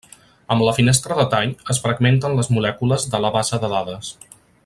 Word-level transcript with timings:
Amb 0.53 0.63
la 0.67 0.71
finestra 0.77 1.17
de 1.19 1.25
tall, 1.33 1.53
es 1.73 1.81
fragmenten 1.83 2.39
les 2.39 2.51
molècules 2.57 3.07
de 3.13 3.21
la 3.27 3.33
base 3.37 3.61
de 3.67 3.71
dades. 3.77 4.13